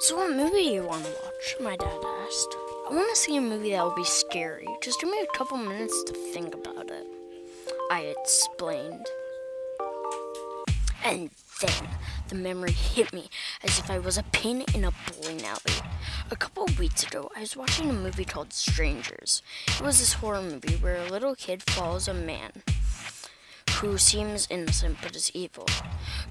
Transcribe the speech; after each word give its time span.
So, 0.00 0.16
what 0.16 0.30
movie 0.30 0.62
do 0.62 0.70
you 0.70 0.86
want 0.86 1.04
to 1.04 1.10
watch? 1.10 1.56
My 1.60 1.76
dad 1.76 2.00
asked. 2.22 2.56
I 2.88 2.94
want 2.94 3.10
to 3.10 3.16
see 3.16 3.36
a 3.36 3.40
movie 3.40 3.72
that 3.72 3.82
will 3.82 3.96
be 3.96 4.04
scary. 4.04 4.68
Just 4.80 5.00
give 5.00 5.10
me 5.10 5.18
a 5.20 5.36
couple 5.36 5.56
minutes 5.56 6.04
to 6.04 6.12
think 6.12 6.54
about 6.54 6.88
it. 6.88 7.04
I 7.90 8.14
explained. 8.16 9.06
And 11.04 11.30
then 11.60 11.88
the 12.28 12.36
memory 12.36 12.70
hit 12.70 13.12
me 13.12 13.28
as 13.64 13.80
if 13.80 13.90
I 13.90 13.98
was 13.98 14.16
a 14.16 14.22
pin 14.22 14.64
in 14.72 14.84
a 14.84 14.92
bowling 14.92 15.44
alley. 15.44 15.82
A 16.30 16.36
couple 16.36 16.62
of 16.62 16.78
weeks 16.78 17.02
ago, 17.02 17.28
I 17.34 17.40
was 17.40 17.56
watching 17.56 17.90
a 17.90 17.92
movie 17.92 18.24
called 18.24 18.52
Strangers. 18.52 19.42
It 19.66 19.80
was 19.80 19.98
this 19.98 20.12
horror 20.12 20.42
movie 20.42 20.76
where 20.76 20.98
a 20.98 21.10
little 21.10 21.34
kid 21.34 21.64
follows 21.64 22.06
a 22.06 22.14
man 22.14 22.52
who 23.78 23.96
seems 23.96 24.48
innocent 24.50 24.96
but 25.00 25.14
is 25.14 25.30
evil. 25.34 25.64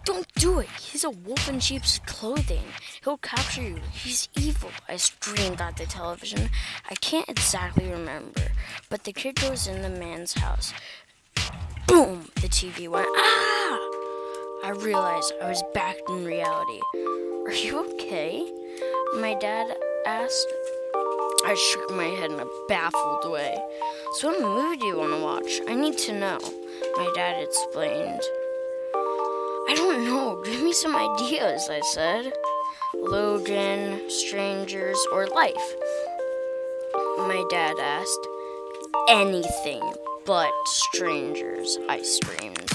Don't 0.04 0.28
do 0.36 0.60
it! 0.60 0.68
He's 0.80 1.06
a 1.06 1.10
wolf 1.10 1.48
in 1.48 1.62
sheep's 1.62 2.00
clothing. 2.06 2.64
He'll 3.04 3.18
capture 3.18 3.62
you. 3.62 3.80
He's 3.94 4.28
evil. 4.36 4.70
I 4.90 4.98
screamed 4.98 5.62
at 5.62 5.78
the 5.78 5.86
television. 5.86 6.50
I 6.90 6.96
can't 6.96 7.30
exactly 7.30 7.90
remember, 7.90 8.42
but 8.90 9.06
the 9.06 9.14
kid 9.14 9.36
goes 9.36 9.66
in 9.66 9.82
the 9.82 9.90
man's 9.90 10.34
house. 10.34 10.74
Boom! 11.88 12.30
The 12.36 12.50
TV 12.50 12.90
went. 12.90 13.08
Ah! 13.16 13.80
I 14.66 14.74
realized 14.76 15.34
I 15.42 15.48
was 15.48 15.64
back 15.74 15.96
in 16.10 16.26
reality. 16.26 16.82
Are 17.46 17.54
you 17.54 17.80
okay? 17.94 18.46
My 19.22 19.36
dad 19.36 19.74
asked. 20.06 20.48
I 21.46 21.54
shook 21.54 21.96
my 21.96 22.04
head 22.04 22.32
in 22.32 22.40
a 22.42 22.48
baffled 22.68 23.32
way. 23.32 23.58
So, 24.16 24.32
what 24.32 24.42
movie 24.42 24.78
do 24.78 24.86
you 24.88 24.98
want 24.98 25.14
to 25.14 25.24
watch? 25.24 25.62
I 25.66 25.76
need 25.76 25.98
to 26.00 26.20
know. 26.20 26.40
My 26.98 27.12
dad 27.14 27.40
explained. 27.44 28.22
I 29.70 29.74
don't 29.76 30.04
know. 30.04 30.42
Give 30.44 30.64
me 30.64 30.74
some 30.74 30.96
ideas, 30.96 31.70
I 31.70 31.80
said. 31.94 32.34
Logan, 32.96 34.10
Strangers, 34.10 34.98
or 35.12 35.28
Life? 35.28 35.76
My 37.20 37.46
dad 37.52 37.76
asked. 37.80 38.28
Anything 39.10 39.94
but 40.26 40.52
strangers, 40.66 41.78
I 41.88 42.02
screamed. 42.02 42.72